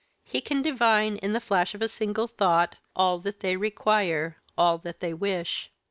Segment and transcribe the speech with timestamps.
[0.23, 4.79] He can divine, in the flash of a single thought, all that they require, all
[4.79, 5.69] that they wish.